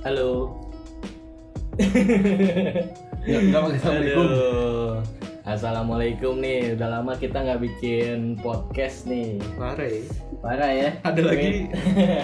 [0.00, 0.56] Halo.
[1.76, 4.24] Pakai assalamualaikum.
[4.24, 5.04] Aduh.
[5.44, 6.72] Assalamualaikum nih.
[6.72, 9.36] Udah lama kita nggak bikin podcast nih.
[9.60, 10.00] Parah ya.
[10.40, 10.96] Parah ya.
[11.04, 11.68] Ada lagi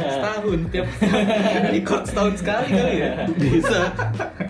[0.08, 0.88] setahun tiap
[1.68, 3.12] record setahun sekali kali ya.
[3.36, 3.92] Bisa.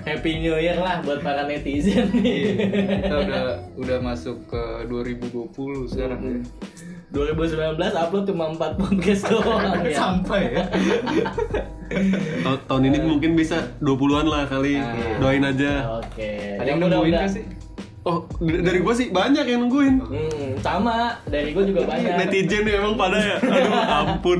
[0.06, 2.62] Happy New Year lah buat para netizen nih.
[3.10, 3.42] Kita udah
[3.74, 5.50] udah masuk ke 2020
[5.90, 6.38] sekarang ya.
[7.14, 9.94] 2019 upload cuma 4 podcast doang ya.
[9.94, 10.64] Sampai ya.
[12.42, 14.82] Ta- tahun ini mungkin bisa 20-an lah kali.
[14.82, 15.22] Ah.
[15.22, 16.02] Doain aja.
[16.02, 16.58] Oke.
[16.58, 17.44] Ada yang Udah, nungguin gak sih?
[18.06, 19.94] Oh, dari gua sih banyak yang nungguin.
[19.98, 21.18] Hmm, sama.
[21.26, 22.26] Dari gue juga banyak.
[22.26, 23.36] Netizen ya emang pada ya.
[23.54, 24.38] Aduh, ampun.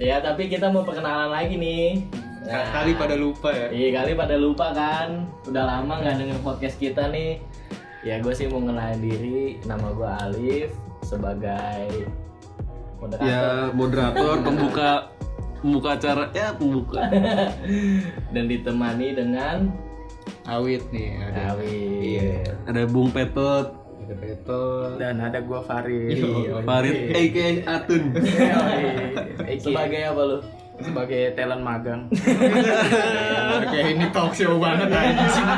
[0.00, 2.04] Ya, tapi kita mau perkenalan lagi nih.
[2.44, 3.72] Nah, Kali pada lupa ya.
[3.72, 7.40] Iya kali pada lupa kan Udah lama nggak denger podcast kita nih
[8.04, 10.68] Ya gue sih mau ngenalin diri Nama gue Alif
[11.04, 12.08] Sebagai
[12.96, 14.90] moderator Ya, moderator, pembuka
[15.60, 17.00] pembuka acara ya pembuka.
[18.34, 19.68] Dan ditemani dengan
[20.44, 21.56] Awit nih ada.
[21.56, 21.80] Dawi
[22.16, 22.32] Iya.
[22.68, 23.72] Ada Bung Petot,
[24.04, 26.60] Ada dan ada gua Farid Iya.
[26.64, 27.46] Farid, aka
[27.80, 28.02] Atun.
[29.64, 30.38] Sebagai apa lu?
[30.82, 32.10] Sebagai talent magang
[33.70, 35.48] Kayak ini talk show banget anjing.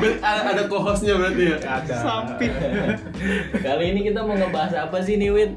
[0.00, 1.56] Ber- ada, ada co-hostnya berarti ya.
[1.60, 2.52] ada Sampit.
[3.60, 5.52] Kali ini kita mau ngebahas apa sih nih Wid?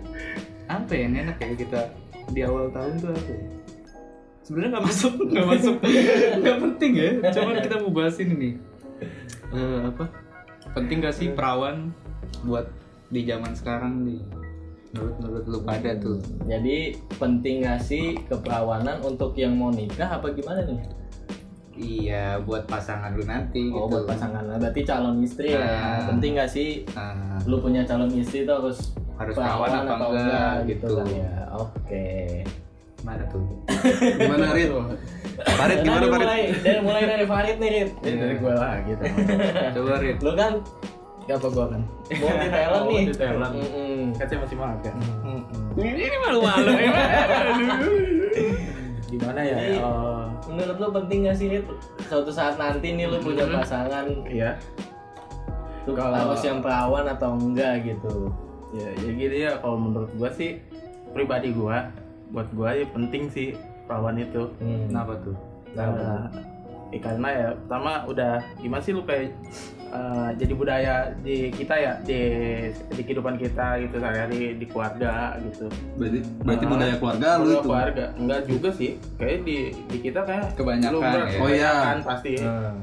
[0.68, 1.82] Apa ya ini enak ya kita
[2.32, 3.44] di awal tahun tuh apa ya?
[4.42, 5.76] Sebenarnya nggak masuk, nggak masuk,
[6.44, 7.12] nggak penting ya.
[7.32, 8.54] Cuman kita mau bahas ini nih.
[9.52, 10.06] Eh, apa?
[10.72, 11.92] Penting gak sih perawan
[12.48, 12.68] buat
[13.12, 14.41] di zaman sekarang nih?
[14.92, 16.17] Menurut menurut lu pada tuh.
[16.44, 16.78] Jadi
[17.16, 20.80] penting gak sih keperawanan untuk yang mau nikah apa gimana nih?
[21.73, 23.95] Iya, buat pasangan lu nanti Oh gitu.
[23.95, 25.80] buat pasangan, berarti calon istri lah ya.
[25.80, 26.03] Ah.
[26.06, 30.53] Penting gak sih Nah, lu punya calon istri tuh harus Harus perawan apa atau enggak,
[30.67, 30.94] gitu gitu.
[30.98, 32.08] kan ya oke
[33.02, 33.42] mana tuh?
[34.20, 34.70] Gimana Rit?
[35.42, 36.22] Farid gimana Dari Farid?
[36.22, 39.03] mulai dari mulai dari Farid nih Rit Ya, dari gua lah gitu
[39.73, 40.17] Coba Rit.
[40.20, 40.54] lu kan
[41.27, 41.82] apa gua kan?
[42.09, 43.04] Multi talent nih.
[43.04, 43.54] Multi talent.
[43.54, 44.02] Mm-mm.
[44.17, 44.98] kan saya masih magang
[45.77, 46.71] ini malu-malu
[49.08, 51.67] gimana ya Jadi, Oh, menurut lu penting gak sih Rit?
[52.08, 54.08] Suatu saat nanti nih lu punya pasangan.
[54.23, 54.55] Iya.
[55.83, 58.31] Tuh Kalau- harus yang perawan atau enggak gitu?
[58.71, 60.64] Ya ya gitu ya kalau menurut gua sih
[61.11, 61.92] pribadi gua
[62.31, 63.52] buat gua ya penting sih
[63.83, 64.48] perawan itu.
[64.64, 64.87] Hmm.
[64.87, 65.36] Kenapa tuh?
[65.76, 66.31] Nah,
[66.92, 69.32] ya karena ya pertama udah gimana sih lu kayak
[69.88, 72.20] eh, jadi budaya di kita ya di
[72.90, 77.62] di kehidupan kita gitu sehari-hari di keluarga gitu Berarti berarti Nah, budaya keluarga lu itu.
[77.62, 79.58] keluarga enggak juga sih kayak di
[79.88, 81.40] di kita kayak Kebanyakan lu, ya.
[81.40, 81.74] Oh, iya.
[82.02, 82.76] pasti Nah.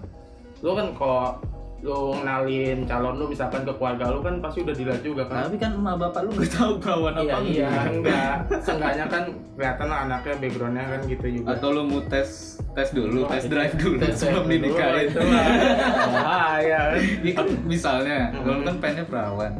[0.59, 1.37] lu kan kalau
[1.79, 5.57] lu ngenalin calon lu misalkan ke keluarga lu kan pasti udah dilihat juga kan Tapi
[5.57, 7.87] kan emak bapak lu gak tahu perawan apa iya iya enggak.
[7.89, 8.35] enggak
[8.67, 9.25] seenggaknya kan
[9.55, 12.29] kelihatan lah anaknya backgroundnya kan gitu juga Atau lu mau tes
[12.73, 13.51] tes dulu, Oh, tes iya.
[13.51, 15.07] drive dulu Tes sebelum dinikahin.
[15.07, 15.47] itu lah
[16.13, 18.39] bahaya kan Ini kan misalnya, Hmm.
[18.41, 19.53] kalau lu kan pengennya perawan.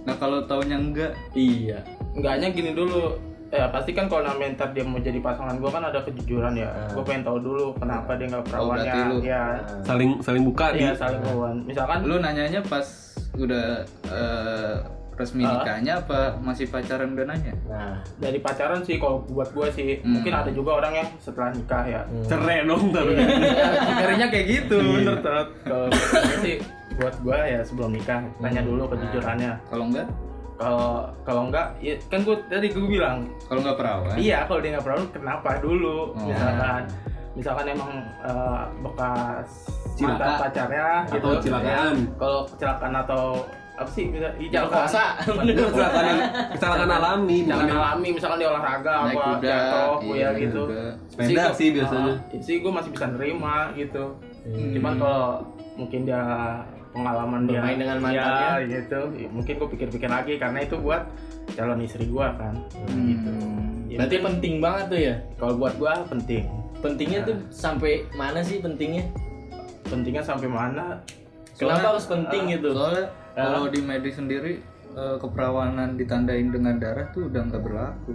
[0.00, 4.82] Nah kalau taunya enggak, iya enggaknya gini dulu ya pasti kan kalau namanya ntar dia
[4.82, 6.66] mau jadi pasangan gua kan ada kejujuran ya.
[6.66, 6.86] Ah.
[6.92, 9.42] gua pengen tahu dulu kenapa dia nggak perawannya berarti lu- ya.
[9.82, 12.86] Saling saling buka di iya saling perawan misalkan lu nanyanya pas
[13.32, 14.74] udah eh,
[15.12, 15.52] resmi Ah.
[15.52, 17.52] nikahnya apa masih pacaran udah nanya?
[17.66, 17.98] nah.
[18.16, 19.98] Dari pacaran sih kalau buat gua sih.
[19.98, 20.14] Hmm.
[20.14, 22.00] mungkin ada juga orang yang setelah nikah ya.
[22.24, 23.18] Cerai dong tapi.
[23.98, 25.12] Carinya kayak gitu, Iya.
[25.12, 25.16] bener
[25.60, 25.86] kalau
[26.40, 26.56] sih
[26.96, 29.52] buat gua ya sebelum nikah tanya dulu kejujurannya.
[29.66, 30.06] Kalau enggak,
[30.60, 30.92] kalau
[31.24, 33.16] kalau enggak ya kan gua tadi gua bilang
[33.48, 34.14] kalau enggak perawan.
[34.14, 36.28] iya kalau dia nggak perawan kenapa dulu Oh.
[36.28, 36.82] misalkan
[37.32, 39.48] misalkan emang eh, bekas
[39.94, 40.12] Cilaka.
[40.12, 41.94] mantan pacarnya Atau gitu kecelakaan.
[41.96, 42.12] ya.
[42.14, 43.24] kalau kecelakaan atau
[43.72, 46.16] apa sih bisa jangan kuasa Kecelakaan
[46.52, 50.62] kecelakaan alami, bukan alami misalkan di olahraga Naik apa kuda, jatuh iya, ya gitu
[51.08, 52.12] sepeda sih biasanya.
[52.12, 54.04] ah, sih gue masih bisa nerima gitu
[54.40, 54.72] Hmm.
[54.72, 55.24] cuman kalau
[55.74, 56.20] mungkin dia
[56.90, 58.50] pengalaman dia Bermain dengan iya, mantannya.
[58.66, 59.00] gitu.
[59.14, 61.02] Ya, mungkin gue pikir-pikir lagi karena itu buat
[61.54, 62.54] calon istri gue kan.
[62.90, 63.06] Hmm.
[63.06, 63.30] gitu.
[63.90, 65.14] Ya, berarti mungkin penting banget tuh ya?
[65.38, 66.44] Kalau buat gue penting.
[66.80, 69.04] Pentingnya tuh sampai mana sih pentingnya?
[69.86, 71.02] Pentingnya sampai mana?
[71.58, 72.72] Kenapa harus penting gitu?
[72.72, 74.64] Soalnya kalau di medis sendiri
[74.96, 78.14] eh, keperawanan ditandain dengan darah tuh udah nggak berlaku.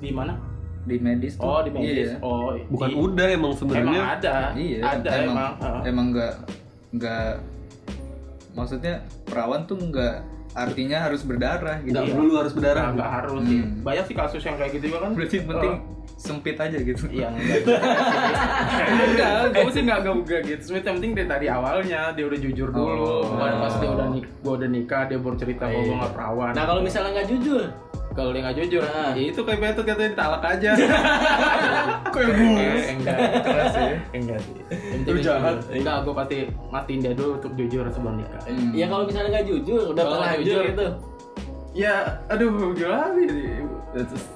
[0.00, 0.40] Di mana?
[0.88, 1.44] Di medis tuh.
[1.44, 2.16] oh di medis.
[2.16, 2.18] Iya.
[2.24, 4.02] oh Bukan di- udah emang emang sebenarnya.
[4.16, 4.36] ada?
[4.56, 6.34] Iya, ada emang, emang emang nggak
[6.96, 7.30] nggak
[8.58, 10.14] maksudnya perawan tuh nggak
[10.50, 11.92] artinya harus berdarah gitu.
[11.92, 12.14] Enggak Iya.
[12.14, 12.82] perlu harus berdarah.
[12.82, 13.70] Nah, nggak harus sih Hmm.
[13.80, 17.04] banyak sih kasus yang kayak gitu juga kan Berarti yang penting Oh, sempit aja gitu.
[17.06, 17.60] Iya enggak.
[18.98, 20.62] enggak, gue sih enggak enggak gitu.
[20.64, 22.90] Smith yang penting dari, dari awalnya dia udah jujur dulu.
[22.98, 23.22] Oh.
[23.28, 25.78] Bukan pas dia udah nik gua udah nikah dia baru cerita Iya.
[25.78, 26.52] gue nggak perawan.
[26.52, 27.64] nah kalau misalnya nggak jujur
[28.18, 29.14] kalau dia nggak jujur Ah.
[29.14, 30.70] ya itu kayak Beto katanya ditalak aja
[32.08, 33.86] Kayak Eh, enggak Keras ya.
[34.10, 34.54] enggak sih
[34.90, 35.74] Yang lu jahat jujur.
[35.76, 36.36] enggak gue pasti
[36.68, 38.40] matiin dia dulu untuk jujur sebelum nikah
[38.72, 40.62] Ya kalau misalnya nggak jujur, udah terlanjur jujur.
[40.66, 40.86] gitu.
[41.76, 41.94] ya
[42.26, 43.62] aduh gimana nih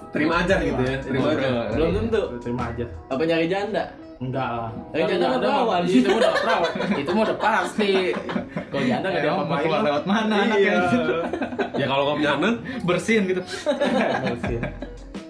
[0.08, 2.22] terima aja gitu ya terima aja Belum tentu.
[2.38, 3.84] terima aja Apa nyari janda?
[4.22, 4.70] Enggak lah.
[4.88, 5.82] Eh, janda Enggak udah ada, perawan.
[5.84, 7.92] itu mah udah perawan itu mah udah pasti.
[8.64, 9.84] Kalau janda nggak Emang mau diapa-apain keluar lah.
[9.84, 10.76] lewat mana iya.
[11.80, 13.42] Ya kalau nggak punya anak Bersihin gitu.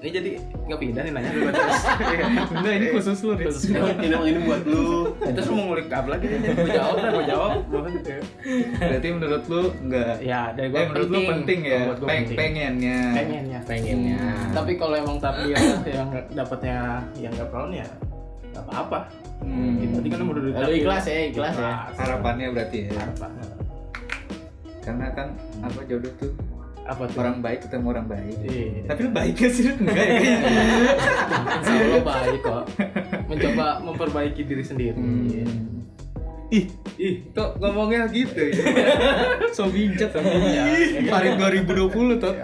[0.03, 0.31] ini jadi
[0.67, 1.31] nggak pindah nih nanya.
[1.31, 1.47] Dulu
[2.53, 3.47] Enggak, ini khusus lu nih.
[4.03, 5.15] ini ini buat lu.
[5.15, 6.27] Itu semua ngulik apa lagi?
[6.27, 7.51] Gue jawab dah gue jawab.
[8.75, 11.61] Berarti menurut lu enggak ya dari gue Eh, menurut lu penting.
[11.63, 12.99] ya, Buat gua Peng- pengennya.
[13.15, 13.59] pengennya.
[13.63, 14.23] Pengennya.
[14.51, 15.55] tapi kalau emang takdir
[15.87, 16.79] yang dapatnya
[17.17, 17.87] yang nggak perawan ya
[18.53, 19.01] nggak apa-apa
[19.43, 19.75] Hmm.
[19.91, 21.73] berarti kan udah Lalu ikhlas ya, ikhlas ya.
[21.99, 22.95] Harapannya berarti ya.
[22.95, 23.31] harapan
[24.87, 25.29] Karena kan
[25.67, 26.31] apa jodoh tuh
[26.87, 28.39] apa tuh orang baik ketemu orang baik.
[28.47, 28.87] Iya.
[28.87, 29.67] Tapi lu baik gak sih?
[29.67, 30.15] Enggak ya.
[31.59, 32.65] Insya Allah baik kok
[33.27, 34.99] mencoba memperbaiki diri sendiri
[36.53, 38.63] ih Ih, kok ngomongnya gitu ya?
[39.57, 40.29] so bijak sama
[41.03, 41.89] Farid 2020
[42.21, 42.35] tuh.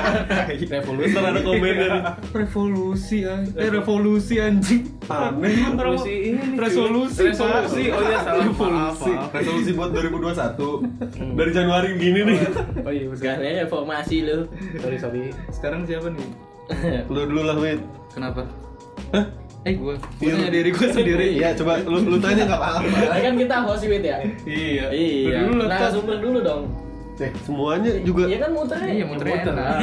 [0.72, 1.98] revolusi ada komen dari
[2.32, 3.36] Revolusi ya.
[3.52, 4.88] Eh, revolusi anjing.
[5.04, 9.12] aneh revolusi ini Resolusi, resolusi oh iya salah Revolusi.
[9.28, 12.38] resolusi buat 2021 dari Januari gini nih
[12.86, 14.38] oh iya Sekarang reformasi lu.
[14.78, 16.28] sorry sorry Sekarang siapa nih?
[17.06, 18.48] lu dulu lah Wid Kenapa?
[19.10, 19.24] Hah?
[19.62, 19.94] Eh, gua.
[19.94, 20.34] Gua Iya.
[20.34, 21.26] tanya diri gua sendiri.
[21.32, 24.18] iya coba lu lu tanya nggak apa-apa kan kita host Wid ya.
[24.42, 24.86] Iya.
[24.90, 25.38] Iya.
[25.46, 26.64] Dulu Nah, sumber dulu dong.
[27.22, 28.78] eh semuanya juga Iya kan muter.
[28.82, 29.54] Iya, muter Muter.
[29.54, 29.78] enak.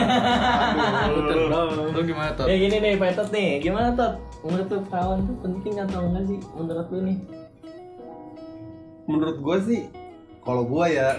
[1.16, 1.70] Muter dong.
[1.96, 2.52] Lu gimana, Tot?
[2.52, 3.50] Ya gini nih, Petot nih.
[3.60, 4.14] Gimana Tot?
[4.44, 7.18] Menurut tuh perawan tuh penting atau enggak sih menurut lu nih?
[9.06, 9.90] menurut gua sih
[10.40, 11.18] kalau gua ya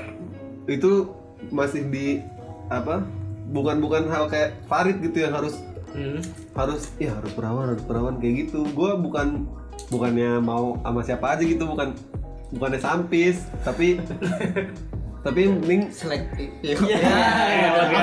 [0.67, 1.11] itu
[1.51, 2.23] masih di
[2.71, 3.03] apa
[3.51, 5.59] bukan bukan hal kayak Farid gitu yang harus
[5.91, 6.23] Hmm.
[6.55, 9.47] harus ya harus perawan harus perawan kayak gitu gua bukan
[9.91, 11.95] bukannya mau sama siapa aja gitu bukan
[12.55, 13.99] bukannya sampis tapi
[15.27, 16.49] tapi mending Selektif.
[16.65, 16.81] Iya.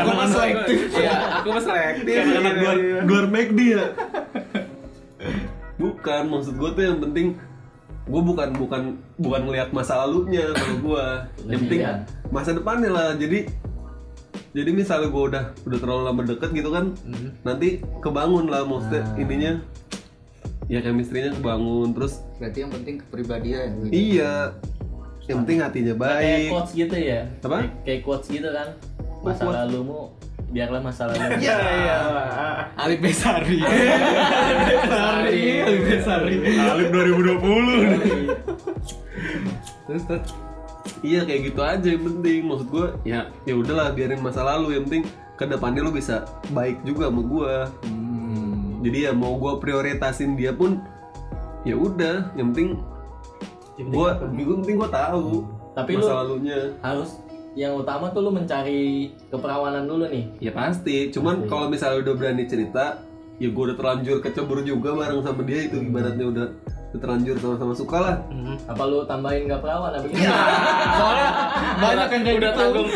[0.05, 0.77] Aku mah selektif.
[0.93, 2.13] Iya, aku mah selektif.
[2.13, 2.99] anak luar iya.
[3.01, 3.85] luar McD ya
[5.77, 7.27] bukan maksud gue tuh yang penting
[8.07, 8.81] gue bukan bukan
[9.21, 11.05] bukan ngelihat masa lalunya kalau gue
[11.45, 11.81] yang penting
[12.33, 13.45] masa depannya lah jadi
[14.57, 17.29] jadi misalnya gue udah udah terlalu lama deket gitu kan Hmm.
[17.43, 17.67] nanti
[17.99, 19.53] kebangun lah maksudnya ininya
[20.65, 23.69] ya chemistry-nya kebangun terus Berarti yang penting kepribadian.
[23.87, 24.57] iya
[25.23, 27.21] yang penting hatinya Kayak baik quotes gitu ya.
[27.37, 27.57] Apa?
[27.59, 28.67] Kayak- Kayak quotes gitu kan.
[29.19, 29.57] Masa quotes.
[29.61, 30.01] lalumu
[30.47, 31.19] biarlah masa lalu.
[31.43, 31.97] Iya, iya.
[32.81, 33.59] Alif Besari.
[33.59, 35.41] Alif Besari.
[35.61, 36.35] Alif Besari.
[36.57, 38.31] Alif 2020
[39.85, 40.23] Terus Tot,
[41.01, 42.39] Iya kayak gitu aja yang penting.
[42.43, 44.73] Maksud gue ya ya udahlah biarin masa lalu.
[44.73, 45.03] Yang penting
[45.33, 47.53] ke depannya lu bisa baik juga sama gue
[47.85, 48.81] Hmm.
[48.81, 50.81] jadi ya mau gue prioritasin dia pun
[51.61, 52.33] ya udah.
[52.33, 52.69] Yang penting
[53.75, 54.09] penting gue
[54.41, 55.29] yang penting gue tahu
[55.71, 56.59] Tapi masa lu- lalunya.
[56.79, 57.09] Harus
[57.53, 60.25] yang utama tuh lu mencari keperawanan dulu nih.
[60.39, 61.09] ya pasti.
[61.09, 63.01] Cuman kalau misalnya udah berani cerita
[63.37, 65.65] ya gue udah terlanjur kecebur juga bareng sama dia.
[65.65, 66.47] Itu ibaratnya udah,
[66.97, 68.57] udah terlanjur sama-sama suka lah Hmm.
[68.65, 70.17] Apa lu tambahin gak perawan apa gitu?
[70.17, 71.29] Soalnya
[71.77, 72.59] banyak yang kayak Udah gitu.
[72.59, 72.87] tanggung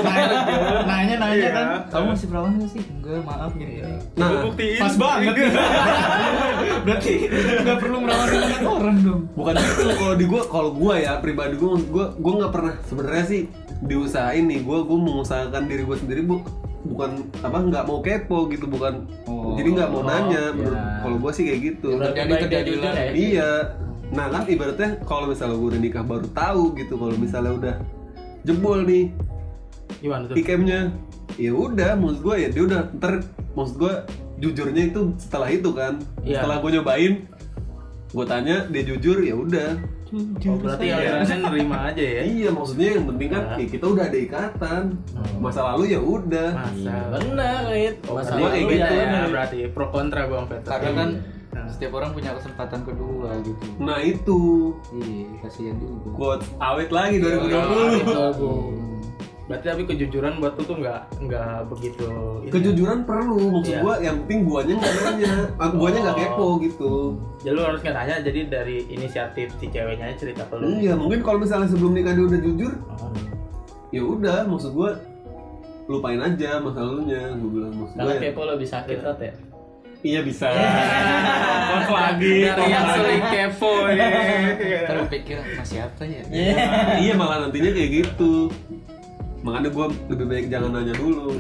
[0.82, 1.50] nanya, nanya, Iya.
[1.52, 1.66] kan.
[1.88, 2.82] Kamu masih perawan gak sih?
[2.84, 3.74] Enggak, maaf gini.
[3.78, 3.96] gini.
[4.16, 5.34] nah buktiin Pas banget.
[6.82, 7.14] Berarti
[7.62, 9.22] nggak perlu merawan dengan orang dong.
[9.32, 13.26] bukan itu kalau di gue kalau gue ya pribadi gue gue gue nggak pernah sebenarnya
[13.28, 13.42] sih
[13.82, 16.42] diusahain nih gue gue mengusahakan diri gue sendiri bu
[16.84, 19.54] bukan apa nggak mau kepo gitu bukan Oh.
[19.54, 20.54] jadi nggak mau Oh, nanya ya.
[20.54, 22.70] menurut kalau gue sih kayak gitu Berarti Terjadi baik dia kejadian.
[22.72, 23.10] jujur ya.
[23.12, 23.52] iya
[24.12, 27.76] nah kan ibaratnya kalau misalnya gue udah nikah baru tahu gitu kalau misalnya udah
[28.44, 29.08] jebol nih
[29.98, 30.36] Gimana tuh?
[30.36, 30.92] ikemnya
[31.36, 33.94] ya udah maksud gue ya dia udah ntar maksud gue
[34.38, 36.38] jujurnya itu setelah itu kan Iya.
[36.38, 37.14] setelah gue nyobain
[38.10, 39.70] gue tanya dia jujur ya udah
[40.12, 42.22] Oh, berarti alirannya nerima aja ya.
[42.28, 44.84] Iya maksudnya yang penting kan ya kita udah ada ikatan
[45.40, 46.96] masa lalu ya udah Masa.
[47.16, 47.96] Benar, Rit.
[48.04, 48.68] Masa lalu kayak ya.
[48.68, 48.92] gitu.
[48.92, 50.68] ya, berarti pro kontra bang Peter.
[50.68, 51.41] Karena kan Nah.
[51.72, 53.64] Setiap orang punya kesempatan kedua gitu.
[53.78, 54.40] nah itu
[54.94, 56.10] Iya, kasihan juga.
[56.12, 58.92] quote awet lagi Iya, 2020
[59.44, 62.08] Berarti tapi kejujuran buat lu tuh nggak nggak begitu.
[62.40, 62.50] ini.
[62.50, 63.82] kejujuran perlu maksud Iya.
[63.82, 66.22] gua yang penting guanya nggak nanya ah, guanya nggak Oh.
[66.22, 66.92] kepo gitu
[67.42, 68.16] Jadi lu harus nggak nanya.
[68.22, 70.72] Jadi dari inisiatif si ceweknya cerita ke lu.
[70.78, 73.12] iya mungkin kalau misalnya sebelum nikah dia udah jujur Oh.
[73.90, 74.96] ya udah maksud gua
[75.84, 79.34] lupain aja masa lalunya gua bilang maksud gua Karena ya, kepo lebih sakit Rat, ya.
[80.02, 80.50] Iya bisa
[81.72, 82.44] Kos lagi.
[82.44, 84.08] Dari yang sering kepo ya.
[84.92, 86.22] Terus pikir masih apa ya?
[87.00, 88.52] iya malah nantinya kayak gitu
[89.42, 91.34] makanya gua lebih baik jangan nanya dulu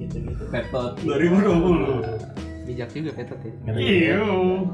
[0.00, 0.42] Ya, gitu-gitu.
[0.48, 0.96] Petot.
[1.04, 2.64] 2020.
[2.64, 3.52] Bijak juga petot ya.
[3.76, 4.16] Iya.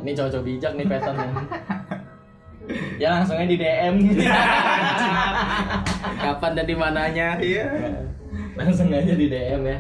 [0.07, 1.31] Ini cocok bijak nih peton nih.
[3.03, 3.95] ya langsung aja di DM.
[6.23, 7.29] Kapan dan di mananya?
[7.43, 7.67] Iya.
[8.55, 9.79] langsung aja di DM ya.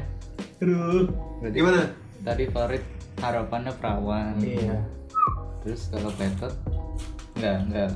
[0.60, 1.06] Aduh.
[1.38, 1.80] Berarti Gimana?
[2.26, 2.82] Tadi Farid
[3.22, 4.34] harapannya perawan.
[4.42, 4.82] Iya.
[5.62, 6.50] Terus kalau petot
[7.38, 7.90] nggak nggak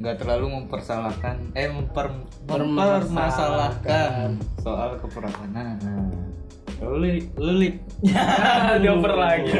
[0.00, 2.08] nggak terlalu mempersalahkan eh memper,
[2.48, 5.76] mempermasalahkan soal keperawanan.
[6.80, 7.76] Kalau lu lu lip
[8.80, 9.52] Dioper lagi.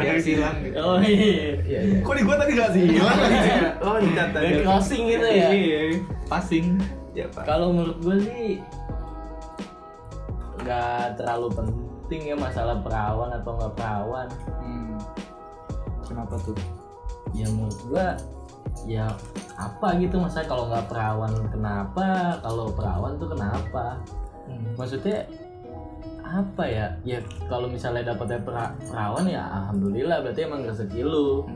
[0.00, 0.80] yang silang gitu.
[0.80, 1.60] Oh iya.
[1.68, 2.00] Iya, iya.
[2.00, 3.38] Kok di gua tadi gak silang lagi?
[3.84, 5.48] Oh, ikat Dari closing gitu ya.
[5.52, 5.80] Iya,
[6.32, 6.80] passing.
[7.12, 7.44] Ya, Pak.
[7.44, 8.48] Kalau menurut gue sih
[10.64, 14.28] nggak terlalu penting ya masalah perawan atau nggak perawan.
[14.62, 14.94] Hmm.
[16.06, 16.54] Kenapa tuh?
[17.34, 18.06] Ya menurut gue
[18.86, 19.10] ya
[19.58, 22.38] apa gitu masa kalau nggak perawan kenapa?
[22.44, 23.98] Kalau perawan tuh kenapa?
[24.78, 25.26] Maksudnya
[26.22, 26.86] apa ya?
[27.02, 27.18] Ya
[27.50, 31.46] kalau misalnya dapetnya pera- perawan ya alhamdulillah berarti emang rezeki lu.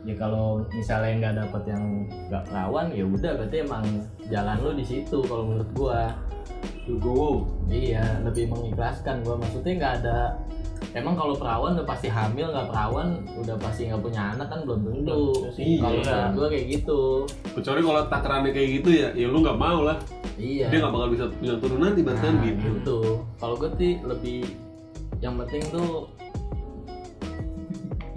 [0.00, 1.84] Ya kalau misalnya nggak dapet yang
[2.32, 3.84] nggak perawan ya udah berarti emang
[4.32, 6.16] jalan lu di situ kalau menurut gua
[6.88, 7.46] Go.
[7.66, 10.18] iya lebih mengikhlaskan gua maksudnya nggak ada
[10.90, 14.80] emang kalau perawan udah pasti hamil nggak perawan udah pasti nggak punya anak kan belum
[14.82, 15.22] tentu
[15.54, 15.78] Iya.
[15.78, 17.00] kalau menurut gua kayak gitu
[17.50, 19.98] Kecuali kalau takarannya kayak gitu ya, ya lu nggak mau lah.
[20.34, 22.62] iya Dia nggak bakal bisa punya turunan di kan Nah, gitu.
[22.72, 22.98] gitu.
[23.36, 24.40] Kalau gue sih lebih
[25.20, 26.08] yang penting tuh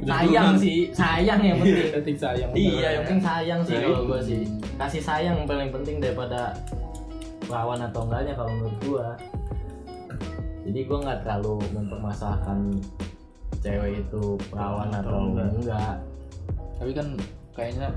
[0.04, 1.92] sayang sih, sayang yang penting.
[1.94, 2.50] Penting sayang.
[2.54, 4.08] iya, yang penting sayang sih Nah, kalau itu.
[4.08, 4.42] gue sih.
[4.76, 6.52] Kasih sayang yang paling penting daripada
[7.54, 9.08] perawan atau enggaknya kalau menurut gue.
[10.66, 12.60] Jadi gue nggak terlalu mempermasalahkan
[13.62, 15.50] cewek itu perawan atau enggak.
[15.62, 15.96] enggak.
[16.82, 17.08] Tapi kan
[17.54, 17.94] kayaknya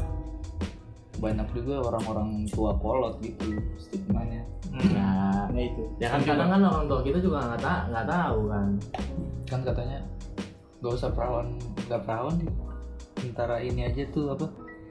[1.16, 4.44] banyak juga orang-orang tua kolot gitu stigmanya.
[4.92, 5.88] Ya, Nah itu.
[5.96, 8.68] ya kan kadang kan orang tua kita juga nggak ta nggak tahu kan.
[9.48, 9.98] Kan katanya
[10.84, 11.56] gak usah perawan
[11.88, 12.44] nggak perawan di
[13.24, 14.44] antara ini aja tuh apa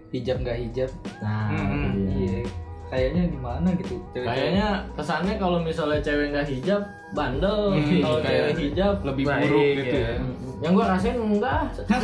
[0.10, 0.90] hijab nggak hijab.
[1.22, 2.10] Nah, Hmm.
[2.10, 2.42] Iya.
[2.86, 3.96] Kayaknya gimana gitu.
[4.12, 4.28] cewek-cewek.
[4.30, 9.42] Kayaknya kesannya kalau misalnya cewek nggak hijab bandel, Hmm, kalau kayak cewek hijab lebih Baik,
[9.44, 10.08] buruk gitu ya.
[10.08, 10.18] ya.
[10.58, 11.62] yang gua rasain enggak.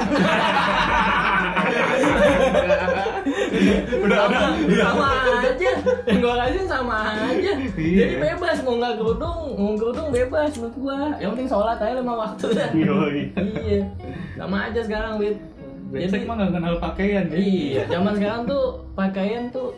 [4.02, 4.40] Udah sama,
[4.74, 5.08] sama
[5.40, 5.72] aja.
[6.04, 7.52] Yang gua rasain sama aja.
[7.78, 8.02] Iya.
[8.02, 11.00] Jadi bebas mau nggak kerudung, mau kerudung bebas menurut gua.
[11.18, 12.70] Yang penting sholat aja lima waktu dah.
[13.62, 13.82] iya.
[14.36, 15.38] Sama aja sekarang, Wit.
[15.92, 17.36] Brengsek mah nggak kenal pakaian ya.
[17.36, 19.76] Iya, zaman sekarang tuh pakaian tuh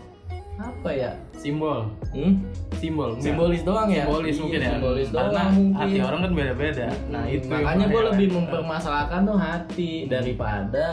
[0.54, 1.12] apa ya?
[1.34, 1.90] Simbol.
[2.14, 2.40] Hmm?
[2.78, 3.10] Simbol.
[3.14, 3.24] enggak?
[3.26, 4.04] Simbolis doang ya?
[4.06, 4.70] Simbolis Iya, mungkin ya.
[4.72, 5.76] Simbolis doang Karena mungkin.
[5.76, 6.88] hati orang kan beda-beda.
[7.10, 10.86] Nah, itu makanya gue lebih mempermasalahkan tuh hati daripada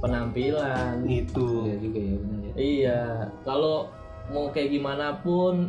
[0.00, 1.66] penampilan Itu.
[1.66, 2.52] Iya juga ya benar ya.
[2.56, 3.00] iya
[3.44, 3.92] kalau
[4.28, 5.68] mau kayak gimana pun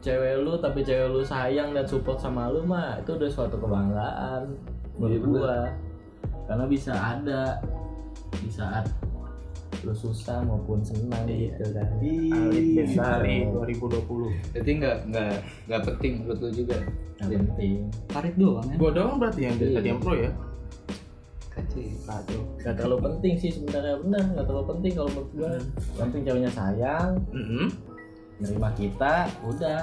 [0.00, 4.50] cewek lu tapi cewek lu sayang dan support sama lu mah itu udah suatu kebanggaan
[4.98, 5.30] menurut Iya, bener.
[5.32, 5.56] gua
[6.42, 7.42] karena bisa ada
[8.34, 8.84] di saat
[9.82, 14.54] lu susah maupun senang gitu kan Alif Bestari 2020.
[14.54, 15.32] Jadi nggak nggak
[15.66, 16.78] nggak penting menurut lu juga.
[17.22, 17.74] yang penting
[18.08, 18.76] Farid doang ya.
[18.78, 19.78] Gua doang berarti yang dari Iya.
[19.78, 20.30] tadi yang pro ya.
[21.48, 21.84] Kacau.
[22.02, 22.40] Kacau.
[22.58, 25.50] Gak terlalu penting sih sebenarnya benar, gak terlalu penting kalau menurut gua.
[25.52, 25.68] Yang
[26.00, 27.66] penting ceweknya sayang, Mm-mm.
[28.40, 29.80] nerima kita, udah.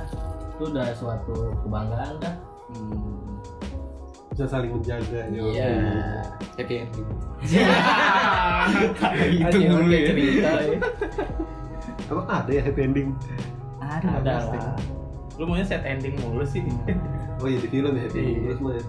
[0.51, 2.35] Itu udah suatu kebanggaan dah.
[2.69, 3.39] Hmm.
[4.39, 5.27] Bisa saling menjaga.
[5.27, 5.43] ya.
[5.51, 5.67] Iya.
[6.55, 7.07] Happy ending.
[9.35, 9.99] Itu mulu ya.
[10.07, 10.51] cerita.
[10.63, 10.77] ya.
[12.07, 13.09] Emang ada ya happy ending?
[13.83, 14.79] Ada Ada lah.
[15.35, 16.63] Lu maunya set ending mulu sih.
[17.43, 18.47] Oh iya di film ya happy ending Iya.
[18.47, 18.83] terus mah ya.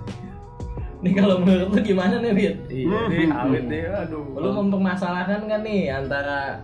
[1.02, 2.54] Nih kalau menurut lu gimana nih, Fit?
[2.70, 3.82] Iya, deh, awet deh.
[3.90, 4.22] Aduh.
[4.30, 6.62] Lu mempermasalahkan kan nih antara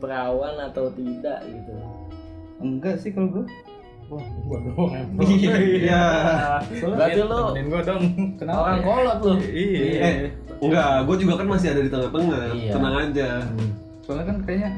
[0.00, 1.76] perawan atau tidak gitu.
[2.56, 3.44] Enggak sih kalau gue.
[4.08, 5.24] Wah, gua doang yang pro.
[5.28, 6.04] Iya.
[6.80, 8.02] Berarti lu gua dong.
[8.40, 8.58] Kenapa?
[8.64, 8.84] orang ya?
[8.88, 9.32] kolot lu.
[9.44, 10.00] Iya.
[10.00, 10.14] Eh,
[10.64, 12.42] enggak, gue juga kan masih ada di tengah-tengah.
[12.56, 12.72] Iya.
[12.72, 13.28] Tenang aja.
[14.00, 14.70] Soalnya kan kayaknya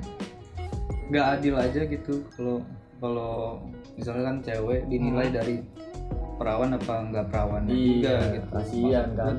[1.10, 2.56] nggak adil aja gitu kalau
[3.02, 3.58] kalau
[3.98, 5.58] misalnya kan cewek dinilai dari
[6.38, 8.46] perawan apa nggak perawan juga Iya, gitu.
[8.54, 9.34] kasihan kan.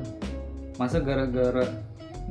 [0.80, 1.64] Masa gara-gara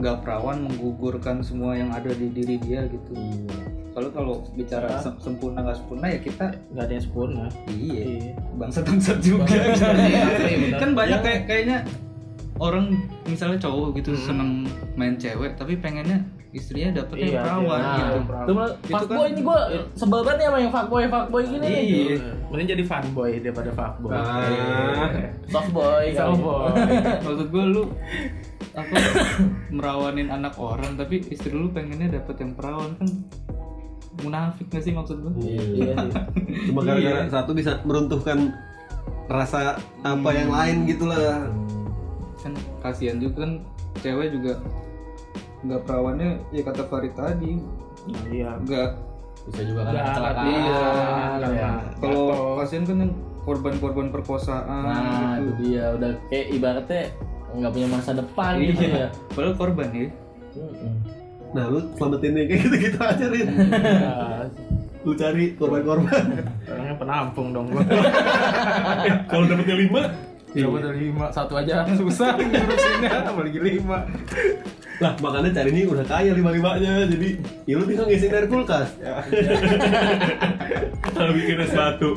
[0.02, 3.14] nggak perawan menggugurkan semua yang ada di diri dia gitu.
[3.14, 3.81] Iya.
[3.92, 5.00] Kalau kalau bicara Ya.
[5.00, 7.44] sem- sempurna nggak sempurna ya kita Gak ada yang sempurna.
[7.68, 8.32] iya Iya.
[8.56, 9.44] bangsat-bangsat juga.
[9.44, 10.80] Asli, bener.
[10.80, 11.78] kan banyak kayak kayaknya
[12.58, 12.94] orang
[13.26, 14.24] misalnya cowok gitu Hmm.
[14.24, 14.50] seneng
[14.94, 16.22] main cewek tapi pengennya
[16.52, 17.92] istrinya dapet yang Iya, perawan iya.
[17.98, 18.18] gitu.
[18.22, 19.60] Nah, Itu mah Itu fuckboy kan- ini gua
[19.94, 21.82] sebel banget nih sama yang fuckboy fuckboy gini nih.
[21.82, 22.16] Iya.
[22.48, 24.12] Mending jadi fanboy daripada fuckboy.
[24.14, 25.10] Ah.
[25.48, 26.18] Softboy kali.
[26.18, 26.70] Softboy.
[27.26, 27.84] Maksud gue lu
[28.72, 28.96] apa
[29.76, 33.10] merawanin anak orang tapi istri lu pengennya dapet yang perawan kan
[34.20, 35.34] munafik gak sih maksud gue?
[35.40, 35.96] Iya.
[36.68, 38.52] Cuma gara-gara satu bisa meruntuhkan
[39.32, 41.48] rasa apa yang lain gitu lah
[42.42, 42.54] kan
[42.84, 43.52] kasihan juga kan
[44.04, 44.60] cewek juga
[45.62, 47.62] nggak perawannya ya kata Farid tadi
[48.34, 48.90] iya nggak
[49.48, 50.82] bisa juga kan kecelakaan iya,
[51.40, 51.50] ya.
[51.54, 51.72] iya.
[52.02, 52.28] kalau
[52.60, 53.14] kasihan kan yang
[53.46, 55.46] korban-korban perkosaan nah gitu.
[55.48, 57.04] itu dia udah kayak ibaratnya
[57.52, 58.96] nggak punya masa depan gitu Iya.
[59.06, 60.08] ya padahal korban ya.
[61.52, 63.48] Nah lu selamatin yang kayak gitu gitu aja Rin.
[63.52, 64.14] Iya.
[65.02, 66.46] lu cari korban-korban.
[66.70, 67.82] Orangnya penampung dong gua.
[69.34, 70.02] Kalau dapetnya lima?
[70.52, 71.88] Coba ada lima, satu aja.
[71.98, 74.06] Susah ngurusinnya, apalagi lima.
[75.02, 77.34] lah makanya cari ini udah kaya lima limanya jadi
[77.66, 78.94] ya lu tinggal ngisiin air kulkas.
[81.10, 82.14] Kalau bikin es batu.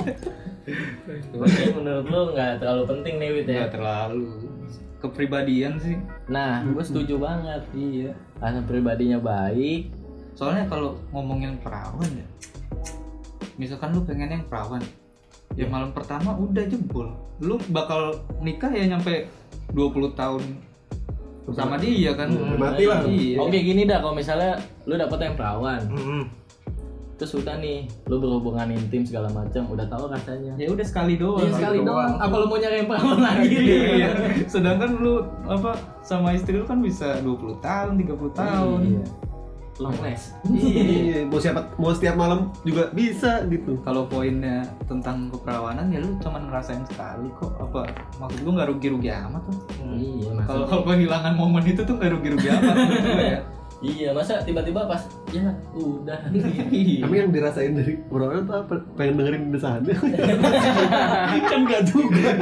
[1.32, 3.56] Berarti menurut lu nggak terlalu penting nih Wit ya?
[3.64, 4.28] Nggak terlalu
[5.04, 6.00] kepribadian sih.
[6.32, 8.11] Nah gue setuju banget iya.
[8.40, 9.92] Karena pribadinya baik.
[10.34, 12.26] Soalnya kalau ngomongin perawan ya
[13.54, 14.82] misalkan lu pengen yang perawan
[15.54, 17.14] ya malam pertama udah jebol.
[17.38, 19.30] Lu bakal nikah ya nyampe
[19.70, 20.42] 20 tahun
[21.54, 22.32] sama dia kan?
[22.32, 23.04] Hmm, mati lah.
[23.04, 23.37] iya.
[23.37, 24.56] oke gini dah kalau misalnya
[24.88, 26.25] lu dapet yang perawan Hmm.
[27.14, 31.40] Terus udah nih lu berhubungan intim segala macam udah tahu rasanya ya udah sekali doang
[31.40, 32.11] Iya sekali doang.
[32.11, 32.12] doang.
[32.21, 33.49] Apa lu mau nyari yang perawan lagi?
[33.97, 34.11] iya
[34.44, 39.06] sedangkan lu apa sama istri lu kan bisa 20 tahun 30 tahun Iya.
[39.75, 40.38] Long last.
[40.49, 46.14] iya mau siapa mau setiap malam juga bisa gitu kalau poinnya tentang keperawanan ya lu
[46.18, 49.59] cuman ngerasain sekali kok apa maksud gua nggak rugi-rugi amat tuh
[49.92, 53.40] Iya, kalau kalau kehilangan momen itu tuh nggak rugi-rugi amat menurut gua ya
[53.84, 56.16] Iya, masa tiba-tiba pas ya udah.
[57.04, 59.92] tapi yang dirasain dari orang tuh apa pengen dengerin desahannya
[61.52, 62.32] kan gak juga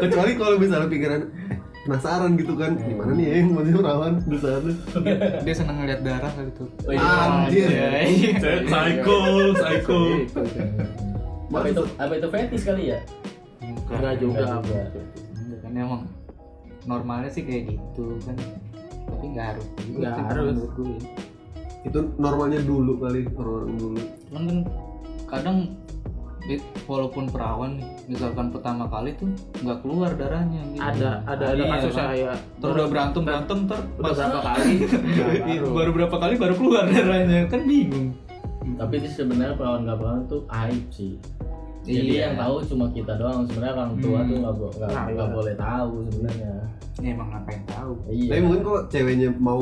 [0.00, 1.20] kecuali kalau misalnya pikiran
[1.52, 4.74] eh, penasaran gitu kan gimana nih ya yang masih perawan desahannya
[5.44, 7.04] dia seneng ngeliat darah kali tuh Oh, iya.
[7.04, 7.68] Anjir.
[7.68, 8.52] Iya.
[8.64, 9.18] psycho
[9.54, 9.98] psycho
[11.48, 12.98] Apa itu apa itu fetish kali ya?
[13.64, 14.60] Enggak juga.
[14.60, 14.88] Enggak
[15.32, 16.02] Enggak kan emang
[16.84, 18.36] normalnya sih kayak gitu kan
[19.08, 20.46] tapi nggak harus juga Nggak harus.
[20.52, 21.00] menurut gue ya.
[21.80, 24.58] itu normalnya dulu kali orang dulu Cuman kan
[25.26, 25.58] kadang
[26.86, 29.28] walaupun perawan nih, misalkan pertama kali tuh
[29.60, 30.80] nggak keluar darahnya gitu.
[30.80, 32.06] Ada, ada, ada Iya, kasus kan?
[32.08, 32.32] saya.
[32.56, 34.72] Ntar udah berantem berantem ntar Udah berapa kali?
[35.44, 38.16] Iya, baru berapa kali baru keluar darahnya kan bingung
[38.70, 41.20] Tapi itu sebenarnya perawan nggak perawan tuh aib sih.
[41.90, 42.20] Jadi Iya.
[42.22, 43.40] yang tahu cuma kita doang.
[43.42, 44.28] Sebenarnya orang tua Hmm.
[44.28, 45.24] tuh nggak bo- nggak Nah, iya.
[45.30, 46.52] boleh tahu sebenarnya.
[46.98, 48.26] ya emang ngapain tahu Iya.
[48.28, 49.60] tapi mungkin kalau ceweknya mau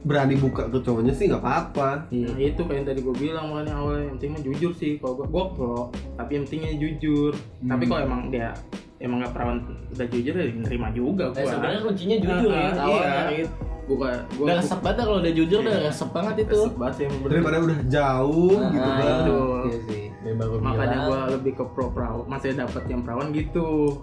[0.00, 3.74] berani buka ke cowoknya sih nggak apa-apa Nah itu kayak yang tadi gue bilang makanya
[3.74, 5.78] awalnya yang penting mah jujur sih kalau gue gue pro
[6.14, 8.54] tapi yang pentingnya jujur tapi kalau emang dia
[8.96, 9.58] emang nggak perawan
[9.90, 12.62] udah jujur ya nerima juga Eh, gue sebenarnya kuncinya jujur ya.
[12.62, 13.22] iya Awalnya.
[13.34, 14.10] gue gue
[14.40, 16.58] Udah resep banget dah kalau udah jujur udah resep banget itu.
[16.72, 20.05] banget sih daripada udah jauh Ah, gitu kan itu iya sih
[20.36, 21.06] baru makanya bilang.
[21.06, 24.00] gue lebih ke pro perawan masih dapat yang perawan gitu.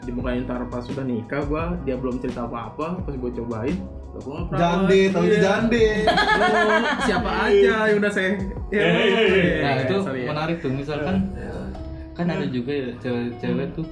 [0.00, 3.76] Dimulai ntar pas sudah nikah gue dia belum cerita apa apa pas gue cobain
[4.50, 5.38] jande tau Iya.
[5.38, 5.84] jande
[7.06, 8.32] siapa aja yang udah saya.
[8.68, 8.84] Ya,
[9.60, 10.28] nah itu sorry ya.
[10.28, 11.16] menarik tuh misalkan
[12.12, 13.86] kan ada juga ya cewek-cewek tuh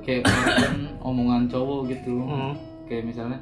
[0.00, 0.28] kayak
[1.00, 2.20] omongan cowok gitu.
[2.20, 2.52] Hmm.
[2.84, 3.38] kayak misalnya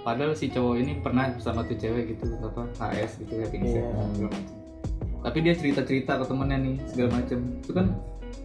[0.00, 3.58] padahal si cowok ini pernah sama tuh cewek gitu apa HS gitu ya Iya.
[3.68, 4.30] segala macam
[5.20, 7.86] tapi dia cerita cerita ke temennya nih segala macam itu kan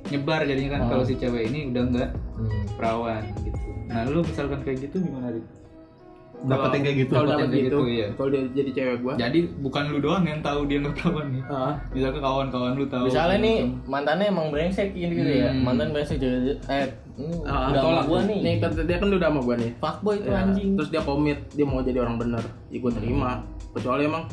[0.05, 0.89] nyebar jadinya kan Hmm.
[0.89, 2.63] kalau si cewek ini udah enggak Hmm.
[2.75, 5.45] perawan gitu nah lu misalkan kayak gitu gimana Rik?
[6.43, 8.07] dapat yang kayak gitu kalau Dapat dapat yang kayak gitu, gitu, iya.
[8.11, 11.43] kalau dia jadi cewek gua jadi bukan lu doang yang tahu dia nggak perawan nih
[11.47, 13.79] ah, misalkan kawan-kawan lu tahu Misalnya nih macam.
[13.87, 15.49] mantannya emang brengsek gitu, gitu ya.
[15.49, 15.63] Hmm.
[15.63, 16.35] Mantan brengsek jadi
[16.67, 18.39] eh ini ah, udah sama tolak gua nih.
[18.41, 20.69] nih dia kan udah sama gua nih Fuckboy itu Ya, anjing.
[20.75, 23.31] terus dia komit dia mau jadi orang bener ya gua terima
[23.71, 24.23] kecuali emang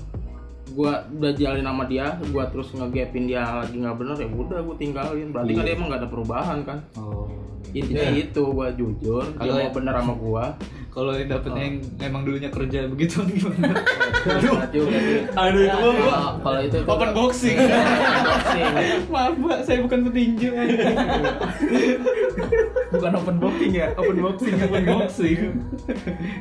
[0.71, 4.77] gua udah jalin sama dia gua terus ngegapin dia lagi nggak bener ya udah gua
[4.77, 5.29] tinggalin.
[5.31, 6.79] Berarti kan dia emang gak ada perubahan kan?
[6.95, 7.27] Oh.
[7.71, 10.45] Intinya itu gua jujur dia Kalau mau ya- bener sama gua.
[10.91, 13.79] Kalau yang dapetnya yang emang dulunya kerja begitu gimana?
[14.67, 14.83] Sih.
[15.31, 15.63] aduh.
[15.63, 17.57] Itu mah gua Kalau- itu open boxing.
[17.57, 18.65] Boxing.
[19.15, 20.51] Maaf mbak saya bukan petinju.
[22.91, 25.39] Bukan open boxing ya open boxing open boxing.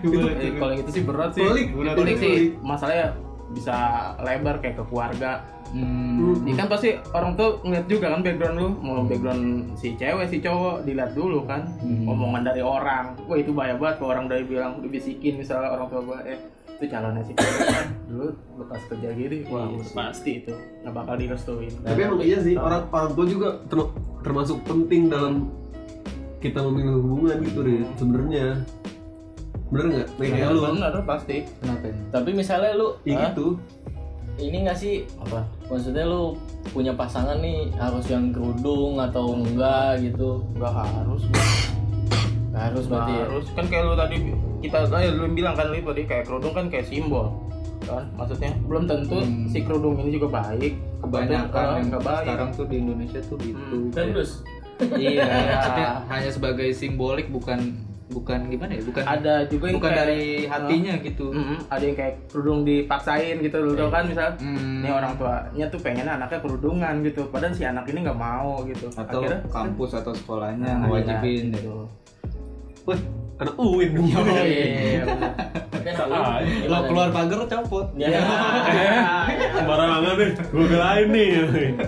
[0.01, 1.45] Eh, kalau itu sih berat sih.
[1.45, 2.37] Pelik, pelik, sih.
[2.59, 3.13] Masalahnya
[3.49, 3.75] bisa
[4.19, 5.41] lebar kayak ke keluarga.
[5.69, 6.33] Hmm.
[6.49, 8.67] Ini kan pasti orang tuh ngeliat juga kan background lu.
[8.79, 9.43] Mau background
[9.77, 11.69] si cewek si cowok dilihat dulu kan.
[11.77, 12.09] Hmm.
[12.09, 13.13] omongan dari orang.
[13.25, 16.41] Wah itu bahaya banget kalau orang dari bilang dibisikin misalnya orang tua gua eh
[16.73, 17.87] itu calonnya si cewek kan.
[18.09, 19.93] Dulu bekas kerja gini wah Iya udah sih.
[19.93, 21.73] pasti itu nggak bakal direstuin.
[21.85, 25.53] Tapi emang iya sih orang orang tua juga ter- termasuk penting dalam
[26.39, 28.47] kita memilih hubungan gitu deh sebenarnya
[29.69, 30.07] bener nggak?
[30.17, 31.37] Kayak lu kan benar pasti.
[31.59, 32.01] Kenapa ini?
[32.09, 33.47] Tapi misalnya lu ya gitu.
[34.35, 35.03] Ini nggak sih?
[35.19, 35.43] Apa?
[35.67, 40.41] Maksudnya lu punya pasangan nih harus yang kerudung atau enggak gitu?
[40.55, 41.21] Nggak harus
[42.49, 43.19] Nggak harus berarti ya?
[43.21, 43.45] harus.
[43.51, 44.15] Kan kayak lu tadi
[44.59, 47.35] kita eh, lu bilang kan lu tadi kayak kerudung kan kayak simbol
[47.81, 48.07] kan?
[48.15, 49.47] Maksudnya belum tentu Hmm.
[49.47, 50.73] si kerudung ini juga baik.
[50.99, 52.23] Kebanyakan yang baik.
[52.23, 53.59] sekarang tuh di Indonesia tuh gitu.
[53.59, 53.91] Hmm.
[53.91, 54.31] kan terus
[54.95, 55.27] iya
[56.11, 57.75] hanya sebagai simbolik bukan
[58.09, 61.93] bukan gimana ya bukan ada juga yang bukan kayak- dari hatinya gitu Mm-mm, ada yang
[61.95, 64.81] kayak kerudung dipaksain gitu lu tau kan misal Hmm.
[64.81, 68.89] ini orang tuanya tuh pengen anaknya kerudungan gitu padahal si anak ini nggak mau gitu
[68.91, 71.85] atau Akhirnya, kampus atau sekolahnya Nah, ngewajibin iya, gitu.
[72.83, 72.99] Wah,
[73.37, 74.09] anak UIN dong.
[74.09, 75.33] oh iya benar.
[75.79, 77.85] kan Ah, Lo keluar pagar copot.
[77.93, 78.09] ya
[79.53, 80.29] Sembarangan deh.
[80.43, 81.29] Gue belain nih.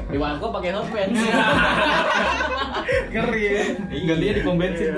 [0.05, 1.17] di warkop pakai hot pants
[3.07, 3.63] ngeri ya
[4.03, 4.91] Gantinya di pom bensin.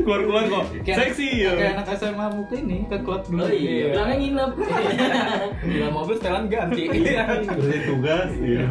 [0.00, 0.64] Keluar-keluar kok.
[0.80, 1.52] Kayak- Seksi ya.
[1.52, 3.40] Kayak anak SMA muka ini ke klub dulu.
[3.40, 4.50] oh iya bilangnya nginep
[5.68, 6.82] Bilang mobil setelan ganti.
[6.86, 7.42] Kerjain
[7.84, 8.28] tugas.
[8.36, 8.66] Iya.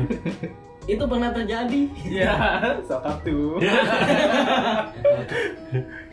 [0.83, 2.35] itu pernah terjadi iya
[2.83, 3.55] sokap tuh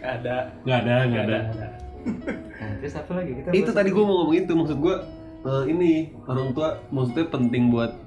[0.00, 1.38] ada Nggak ada, nggak ada.
[1.50, 3.48] Nah, terus apa lagi kita?
[3.50, 4.94] Itu tadi gue mau ngomong itu maksud gue
[5.42, 5.92] eh, ini
[6.24, 7.98] orang tua maksudnya penting buat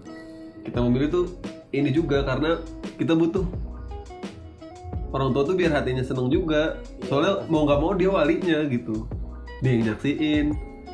[0.63, 1.25] kita memilih tuh
[1.73, 2.61] ini juga karena
[3.01, 3.43] kita butuh.
[5.13, 6.77] Orang tua tuh biar hatinya seneng juga.
[7.09, 9.09] Soalnya mau nggak mau dia walinya gitu.
[9.65, 10.47] Dia yang nyaksiin.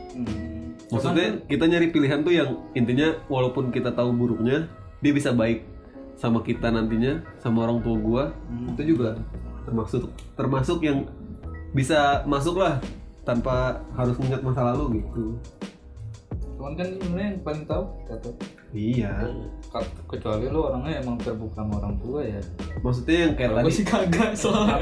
[0.09, 0.73] Hmm.
[0.89, 4.65] maksudnya kita nyari pilihan tuh yang intinya walaupun kita tahu buruknya
[5.05, 5.61] dia bisa baik
[6.17, 8.23] sama kita nantinya sama orang tua gua.
[8.73, 9.21] Itu juga
[9.69, 11.05] termasuk termasuk yang
[11.77, 12.81] bisa masuk lah
[13.21, 15.37] tanpa harus mengingat masa lalu gitu.
[16.57, 18.35] Cuman kan sebenarnya yang paling tahu kita tuh.
[18.73, 19.13] Iya.
[20.09, 22.41] Kecuali lu orangnya emang terbuka sama orang tua ya.
[22.81, 23.85] maksudnya yang kayak tadi gue sih?
[23.85, 24.77] kagak soalnya.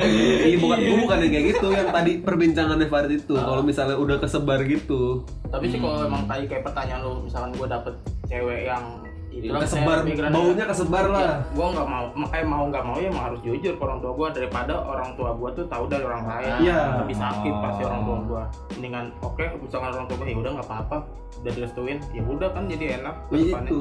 [0.48, 3.36] iya bukan gua bukan yang kayak gitu yang tadi perbincangannya Farid itu.
[3.36, 5.24] Kalau misalnya udah kesebar gitu.
[5.48, 7.94] Tapi sih kalau emang kayak kayak pertanyaan lu misalkan gue dapet
[8.28, 8.84] cewek yang
[9.28, 9.98] itu kan kesebar
[10.32, 13.84] baunya kesebar lah gue nggak mau makanya mau nggak mau ya emang harus jujur ke
[13.84, 16.80] orang tua gue daripada orang tua gue tuh tahu dari orang lain Iya.
[17.04, 18.42] lebih sakit pasti orang tua gue
[18.80, 20.98] mendingan oke misalkan orang tua gue ya udah nggak apa-apa
[21.38, 23.80] udah direstuin ya udah kan jadi enak ke depannya itu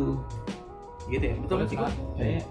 [1.07, 1.77] gitu ya betul kan sih?
[1.79, 2.43] Kayaknya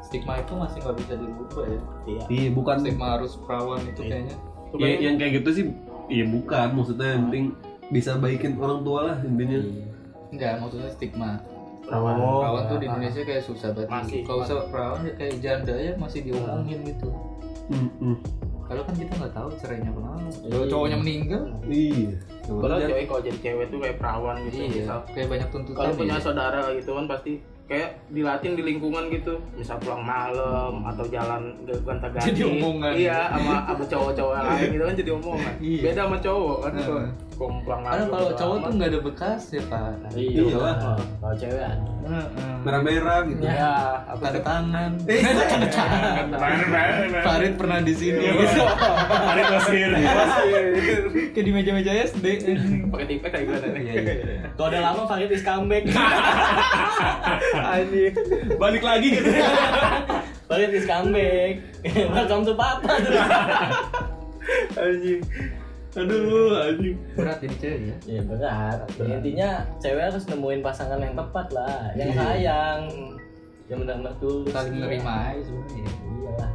[0.00, 1.80] stigma itu masih nggak bisa dirubah ya.
[2.06, 4.10] iya iya bukan Stigma harus perawan itu Iya.
[4.10, 4.36] kayaknya.
[4.68, 4.96] Coba ya, ya.
[5.00, 5.64] yang kayak gitu sih
[6.08, 7.44] iya bukan maksudnya yang penting
[7.88, 9.60] bisa baikin orang tua lah intinya
[10.28, 11.40] Enggak, maksudnya stigma.
[11.88, 12.38] Perawan Oh.
[12.38, 13.88] Perawan tuh di Indonesia kayak susah banget.
[13.90, 14.20] Masih.
[14.22, 17.08] Kalau usah perawan ya kayak janda ya masih diomongin gitu.
[17.68, 18.14] Mm-mm.
[18.62, 20.20] Kalau kan kita nggak tahu cerainya kenapa.
[20.38, 20.48] Iya.
[20.50, 22.12] Kalau cowoknya meninggal, iya
[22.44, 25.76] Padahal cewek kalau jadi cewek tuh kayak perawan gitu iya, misal kayak banyak tuntutan.
[25.78, 26.20] kalau punya ya.
[26.20, 27.32] saudara gitu kan pasti
[27.64, 31.52] kayak dilatih di lingkungan gitu misal pulang malam atau jalan
[31.84, 32.92] gonta ganti Jadi omongan.
[32.94, 35.80] iya sama sama cowok-cowok yang lain gitu kan jadi omongan Iya.
[35.84, 37.08] beda sama cowok kan Heeh.
[37.38, 39.92] Malam Karena kalau cowok tuh nggak ada bekas ya pak.
[40.18, 40.58] iya Iya.
[40.58, 41.90] Oh, kalau cewek ada.
[42.66, 43.40] Merah merah gitu.
[43.46, 43.70] Ya
[44.10, 44.90] apa Tanda tuh tangan.
[46.34, 46.68] Farid
[47.26, 48.26] Farid pernah di sini.
[49.06, 49.90] Farid Basir.
[51.30, 52.26] Kayak di meja-meja SD.
[52.90, 53.66] pakai tipek kayak gimana?
[53.78, 54.38] Iya, iya, iya.
[54.58, 55.84] kalau udah lama Farid is comeback.
[57.78, 58.14] Anjing.
[58.58, 59.08] Balik lagi.
[59.14, 59.30] Gitu
[60.50, 61.62] Farid is comeback.
[61.86, 62.98] Welcome to papa.
[64.74, 65.22] Anjing
[65.90, 67.96] aduh anjing Berat jadi cewek ya.
[68.06, 68.78] Iya berat.
[68.98, 69.48] Intinya
[69.78, 72.80] cewek harus nemuin pasangan yang tepat lah, yang sayang,
[73.66, 74.50] yang benar-benar tulus.
[74.50, 75.84] Saling menerima aja sebenarnya.
[75.88, 76.50] Iya lah.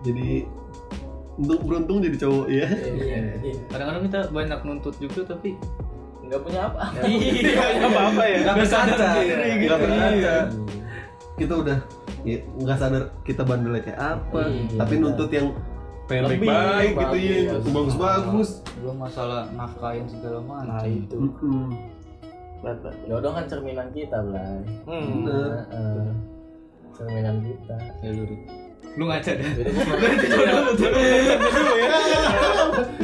[0.00, 0.28] jadi
[1.34, 3.18] untuk beruntung jadi cowok ya Iya.
[3.40, 3.54] iya.
[3.66, 5.58] Kadang-kadang kita banyak nuntut juga tapi
[6.22, 6.82] Nggak punya apa.
[7.02, 9.66] iya nggak apa-apa ya nggak berkaca diri gitu.
[9.66, 10.36] nggak berkaca Iya.
[11.34, 11.78] kita udah
[12.22, 14.78] ya, nggak sadar kita bandelnya kayak apa Iya.
[14.78, 15.48] tapi nuntut yang
[16.04, 17.70] pengen Lebih, baik gitu ya bagus.
[17.70, 20.68] bagus bagus Belum masalah nafkahin segala macam.
[20.70, 21.18] nah itu
[22.60, 24.60] berat berat Jodoh kan cerminan kita, Blay.
[24.84, 25.06] hmm.
[25.22, 26.08] bener Heeh.
[26.92, 27.76] cerminan kita.
[28.00, 28.24] Ya lu.
[28.94, 29.48] Lu ngaca deh.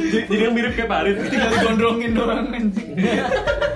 [0.01, 2.95] jadi yang mirip kayak Farid Tinggal gondrongin doang anjing.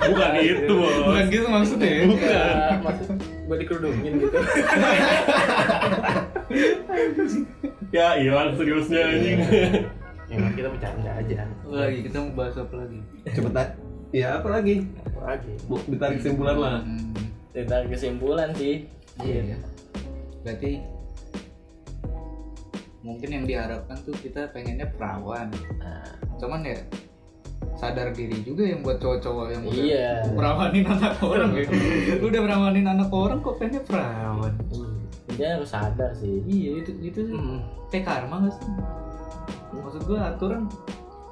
[0.02, 2.02] bukan itu bos Bukan gitu maksudnya ya.
[2.16, 2.44] Ya,
[2.80, 4.38] maksud gue dikerudungin gitu.
[7.90, 9.38] ya hilang seriusnya anjing
[10.26, 12.98] ya kan kita bercanda aja Apa lagi kita mau bahas apa lagi?
[13.24, 13.68] cepet tak
[14.10, 17.14] ya apa lagi apa lagi mau ditarik kesimpulan lah Hmm,
[17.52, 18.84] Kita kesimpulan sih.
[19.18, 19.56] iya.
[20.42, 20.72] Berarti
[23.00, 25.48] mungkin yang diharapkan tuh kita pengennya perawan.
[25.78, 26.04] Nah,
[26.36, 26.76] Cuman ya
[27.74, 30.10] sadar diri juga yang buat cowok-cowok yang udah Iya.
[30.28, 31.64] perawanin anak orang ya.
[32.20, 34.52] Lu udah perawanin anak orang kok pengennya perawan.
[35.36, 36.40] Dia harus sadar sih.
[36.42, 37.60] Iya itu itu Hmm.
[37.86, 38.66] kayak karma gak sih?
[39.76, 40.64] Maksud gua aturan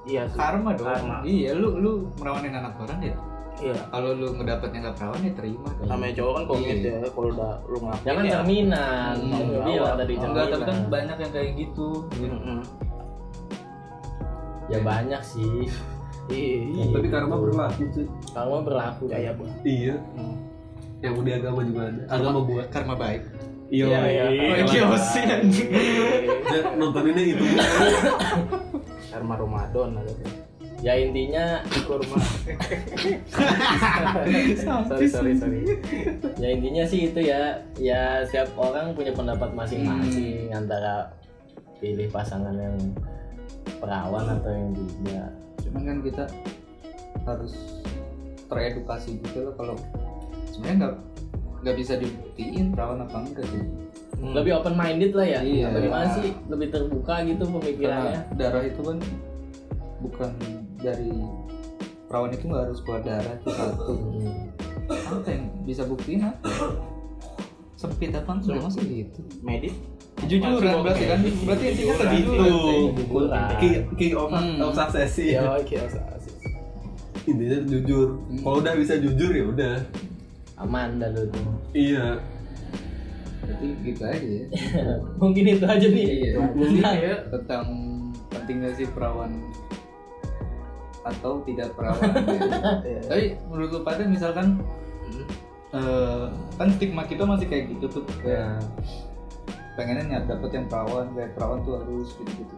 [0.05, 1.25] iya sih karma dong Karma.
[1.25, 3.17] iya lu lu merawanin anak orang ya
[3.57, 6.93] iya kalau lu ngedapetnya nggak perawan ya terima dong namanya cowok kan komit Iya.
[6.93, 9.65] ya kalau udah lu ngelakuin Ya kan cerminan, Hmm, Kamu awal.
[9.65, 11.89] bilang tadi enggak tapi kan banyak yang kayak gitu
[12.21, 12.59] Mm-mm.
[14.67, 15.69] Ya banyak sih.
[16.29, 18.07] iya Tapi karma berlaku sih.
[18.33, 19.97] Kamu berlaku bu Iya.
[21.01, 22.03] Yang di agama juga ada.
[22.09, 22.67] Agama buat.
[22.69, 23.23] karma baik
[23.73, 23.87] Iya.
[23.89, 24.65] Iya, iya.
[24.65, 25.69] oh kiyosi anjing
[26.77, 27.45] Nontoninnya itu.
[29.09, 29.95] karma Ramadan
[30.85, 32.21] Ya intinya, kurma
[34.85, 35.65] sorry sorry sorry
[36.37, 37.57] ya intinya sih itu ya.
[37.81, 41.09] Ya setiap orang punya pendapat masing-masing antara
[41.81, 42.77] pilih pasangan yang
[43.81, 45.31] perawan atau yang tidak.
[45.65, 46.25] cuman kan kita
[47.25, 47.55] harus
[48.53, 49.77] teredukasi gitu loh kalau
[50.53, 50.97] sebenarnya nggak
[51.65, 53.65] nggak bisa dibuktiin perawan apa enggak sih
[54.25, 55.41] Lebih open minded lah ya.
[55.41, 55.69] Iya.
[55.71, 58.21] Bagaimana sih lebih terbuka gitu karena pemikirannya?
[58.33, 58.97] darah itu kan
[59.99, 60.31] bukan
[60.79, 61.13] dari
[62.07, 64.49] perawan itu nggak harus keluar darah itu satu Hmm.
[64.87, 66.77] apa yang bisa buktiin apa
[67.75, 69.73] sempit apa sudah masa gitu medit
[70.15, 73.49] kejujuran berarti kan berarti intinya Kejujuran.
[73.57, 74.61] King, king of, Hmm.
[74.61, 75.33] of success sih.
[75.33, 75.75] ya oke
[77.25, 78.21] Intinya jujur.
[78.39, 79.75] Kalau udah bisa jujur ya udah.
[80.57, 81.47] Aman dah lu tuh.
[81.73, 82.19] Iya.
[83.45, 84.45] berarti gitu aja ya
[85.21, 86.07] Mungkin itu aja nih.
[86.25, 86.33] Iya.
[86.49, 87.65] Tentang- ya tentang
[88.31, 89.45] pentingnya sih perawan
[91.05, 92.09] atau tidak perawan
[92.89, 93.01] Iya.
[93.05, 94.57] tapi menurut lu pada misalkan
[95.71, 96.25] eh,
[96.57, 98.57] kan stigma kita masih kayak gitu tuh kayak
[99.75, 102.55] pengennya nyat dapet yang perawan kayak perawan tuh harus gitu gitu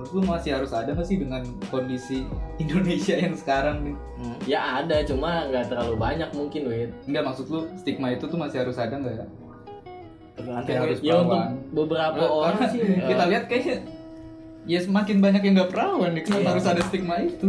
[0.00, 2.24] menurut lu masih harus ada nggak sih dengan kondisi
[2.62, 4.36] Indonesia yang sekarang nih Hmm.
[4.44, 6.92] Ya ada, cuma nggak terlalu banyak mungkin, Wid.
[7.04, 9.26] enggak maksud lu stigma itu tuh masih harus ada nggak ya
[10.34, 11.40] tergantung harus Ya untuk
[11.74, 12.80] beberapa Eh, orang sih.
[13.10, 13.76] kita lihat kayaknya
[14.62, 16.50] ya semakin banyak yang nggak perawan nih kenapa Iya.
[16.52, 17.48] harus ada stigma itu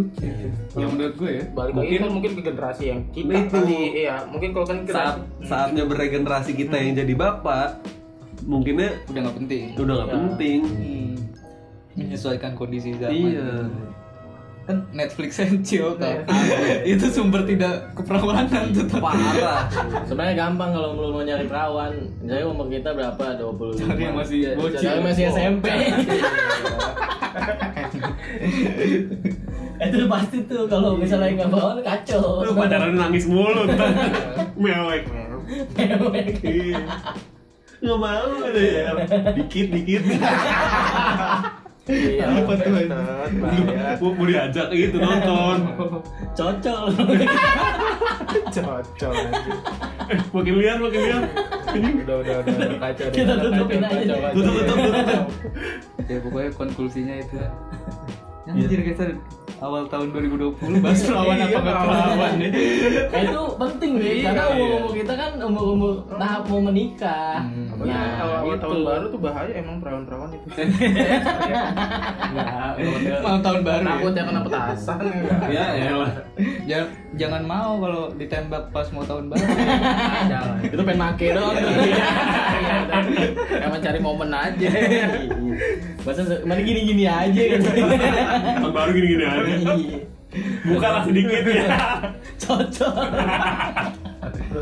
[0.74, 3.52] yang menurut gue ya balik lagi kan mungkin ke generasi yang kita Itu.
[3.54, 7.84] kali iya mungkin kalau kan kita Saat saatnya beregenerasi kita yang jadi bapak,
[8.44, 10.16] mungkinnya udah nggak penting udah nggak Ya.
[10.16, 10.60] penting.
[10.64, 11.01] Hmm.
[11.94, 13.50] Menyesuaikan kondisi zaman Iya.
[14.62, 16.22] kan Netflix and chill kan
[16.86, 19.66] itu sumber tidak keperawanan tuh Parah.
[20.06, 21.92] Sebenarnya gampang kalau lu mau nyari perawan.
[22.22, 23.42] Misalnya umur kita berapa?
[23.42, 23.82] 25.
[23.82, 24.78] Cari yang masih bocil.
[24.78, 25.66] Cari yang masih SMP.
[29.82, 32.46] itu pasti tuh kalau misalnya nggak perawan kacau.
[32.46, 33.66] Lu pacaran nangis mulu.
[34.62, 35.04] Mewek.
[35.74, 36.38] Mewek.
[36.46, 36.86] Iya.
[37.82, 38.94] Nggak mau ada ya.
[39.34, 40.04] Dikit dikit.
[41.90, 42.26] Iya.
[42.30, 42.72] apa tuh
[43.98, 45.58] Mau mau diajak gitu nonton.
[46.38, 46.84] Cocok.
[48.54, 49.14] cocok.
[50.12, 51.24] Eh, makin liar makin liar.
[52.06, 53.16] udah udah udah udah kacau deh.
[53.18, 54.14] Kita Udah tutupin aja.
[54.30, 55.26] Tutup tutup tutup.
[56.06, 57.50] ya pokoknya konklusinya itu ya
[58.52, 59.04] Anjir kita
[59.62, 62.50] awal tahun 2020 bahas perawan apa nggak perawan nih
[63.08, 64.54] Nah, itu penting nih Iya, karena iya.
[64.56, 67.38] umur-umur kita kan umur-umur tahap mau menikah.
[67.40, 67.68] Hmm.
[67.78, 68.64] Nah, Nah, awal, awal gitu.
[68.64, 70.48] tahun baru tuh bahaya emang perawan-perawan itu.
[72.32, 72.74] Nah,
[73.22, 73.90] mau tahun baru ya?
[73.92, 75.00] Takut ya kena petasan.
[75.48, 76.12] Ya elah.
[76.64, 79.46] jangan, jangan mau kalau ditembak pas mau tahun baru
[80.24, 80.56] Jangan.
[80.64, 83.02] itu pengen make doang Iya, udah.
[83.62, 84.70] Emang cari momen aja.
[86.02, 89.51] masa se- mana gini-gini aja gitu Tahun baru gini-gini aja.
[89.52, 90.00] Iya.
[90.72, 91.66] Bukalah sedikit ya.
[92.44, 92.94] cocok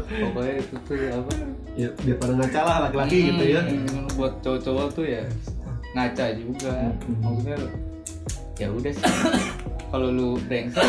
[0.10, 1.32] pokoknya itu tuh apa
[1.80, 3.62] Ya biar pada ngaca lah laki-laki gitu ya.
[3.64, 5.24] Hmm, buat cowok-cowok tuh ya
[5.96, 6.74] ngaca juga
[7.22, 7.56] maksudnya
[8.60, 9.06] ya udah sih
[9.94, 10.86] kalau lu brengsek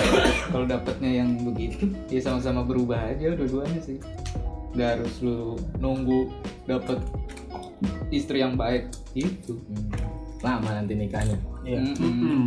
[0.53, 3.97] kalau dapetnya yang begitu ya sama-sama berubah aja dua-duanya sih
[4.77, 6.29] nggak harus lu nunggu
[6.69, 7.01] dapet
[8.13, 9.57] istri yang baik gitu
[10.45, 11.81] lama nanti nikahnya Iya.
[11.81, 12.13] Mm-mm.
[12.13, 12.47] Hmm.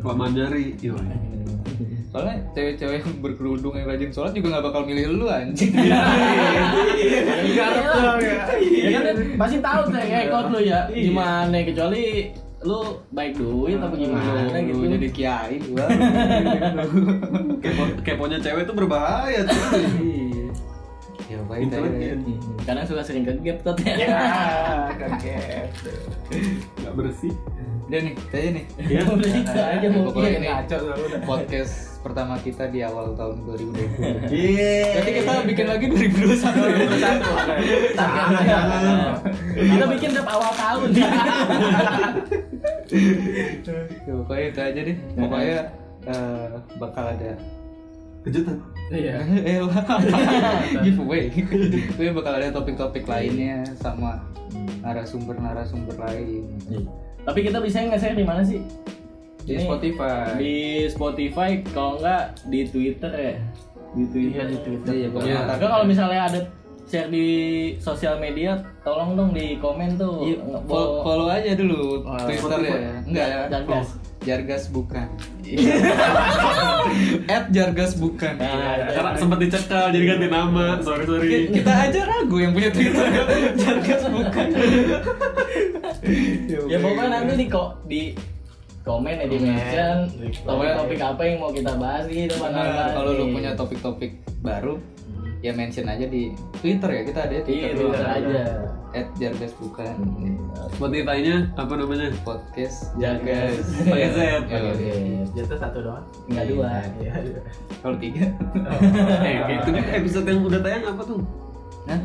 [0.00, 0.74] Kelamaan nyari.
[0.80, 0.96] Yo.
[2.14, 5.74] soalnya cewek-cewek yang berkerudung yang rajin sholat juga nggak bakal milih lu anjing
[7.58, 8.38] garap dong ya
[8.70, 12.30] ya kan pasti tahu track record lu ya gimana kecuali
[12.62, 15.86] lu baik duit apa gimana Lu gitu jadi kiai gua
[17.58, 19.58] Kepo, keponya cewek tuh berbahaya tuh.
[21.26, 21.66] ya baik
[22.62, 24.22] kadang suka sering kegap tot ya Ya,
[24.94, 25.66] kaget.
[26.78, 27.34] Nggak bersih.
[27.84, 28.64] Udah nih kayaknya nih.
[28.94, 30.48] Ya udah aja Pokoknya mungkin ini
[31.28, 34.76] podcast pertama kita di awal tahun 2020 Iya.
[34.92, 36.86] Berarti kita bikin lagi 2021 ya?
[39.56, 40.88] kita bikin tiap awal tahun.
[44.04, 44.96] Ya, pokoknya itu aja deh.
[45.16, 45.58] Pokoknya
[46.04, 47.32] eh, bakal ada
[48.24, 48.56] Kejutan.
[48.88, 49.20] iya.
[49.48, 49.60] Eh
[50.80, 51.28] Giveaway.
[51.92, 54.24] Gue bakal ada topik-topik lainnya Sama
[54.80, 56.56] narasumber-narasumber lain
[57.24, 58.60] tapi kita bisa nggak share di mana sih
[59.40, 60.54] di Ini Spotify di
[60.86, 63.34] Spotify kalau enggak di Twitter ya
[63.92, 64.92] di Twitter Iya, di Twitter.
[64.92, 65.42] Iya, pokoknya Iya.
[65.46, 66.40] tapi kalau misalnya ada
[66.84, 67.26] share di
[67.78, 72.76] sosial media tolong dong di komen tuh Iya, follow, follow aja dulu Oh, Twitter Spotify.
[72.78, 72.92] ya.
[73.02, 73.40] Enggak ya.
[73.50, 73.88] Jargas.
[74.24, 75.06] Jargas bukan.
[77.26, 78.34] At Jargas bukan.
[78.34, 80.80] Nah, Karena sempat dicekal jadi ganti nama.
[80.80, 81.28] Sorry sorry.
[81.28, 83.04] Ki- Kita aja ragu yang punya Twitter.
[83.60, 84.46] Jargas bukan.
[86.64, 88.02] ya pokoknya nanti di kok di
[88.82, 89.96] komen ya di mention
[90.42, 93.32] topik-topik apa yang mau kita bahas gitu Nah, kalau lu nih.
[93.32, 94.76] punya topik-topik baru,
[95.44, 97.02] ya mention aja di Twitter ya.
[97.04, 98.40] Kita ada ya iya Twitter, Twitter aja
[98.96, 99.94] At Jargas bukan.
[100.72, 102.08] Spotify-nya apa namanya?
[102.24, 104.18] Podcast Jargas Pakai Z.
[104.24, 104.90] Ya, Oke.
[105.36, 106.04] Jatuh satu doang.
[106.32, 107.12] nggak dua Iya.
[107.84, 108.24] Kalau tiga.
[109.28, 111.20] Eh, itu kan episode yang udah tayang apa tuh?
[111.84, 112.00] Nah,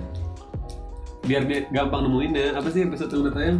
[1.23, 2.59] Biar dia gampang nemuinnya.
[2.59, 3.59] Apa sih episode yang udah tayang?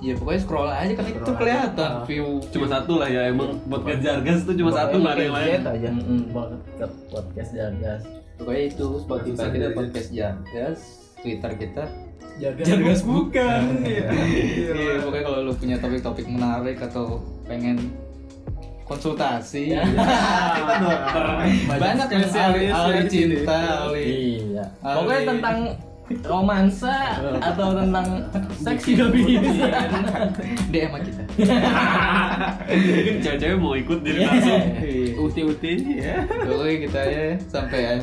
[0.00, 3.28] ya pokoknya scroll aja kan itu kelihatan view Cuma satu lah ya.
[3.28, 5.60] Emang podcast Jargas tuh cuma satu nggak ada yang lain.
[5.60, 5.88] Aja.
[5.92, 10.80] Mm-mm, podcast podcast Jargas Pokoknya itu Spotify kita podcast Jargas,
[11.20, 11.84] Twitter kita
[12.40, 13.62] Jargas, bukan.
[13.84, 17.92] Iya, pokoknya kalau lu punya topik-topik menarik atau pengen
[18.88, 19.76] konsultasi.
[19.76, 21.24] Kita dokter.
[21.84, 24.04] Banyak yang ahli, ahli cinta, ahli.
[24.50, 25.28] iya pokoknya iya.
[25.36, 25.58] tentang
[26.26, 26.96] romansa
[27.38, 28.06] atau tentang
[28.66, 29.38] seks hidup ini
[30.74, 31.22] DM aja kita.
[32.66, 34.26] Mungkin cewek-cewek mau ikut Iya.
[34.26, 34.62] langsung
[35.28, 35.72] uti-uti
[36.02, 36.26] ya.
[36.26, 38.02] Pokoknya kita ya sampai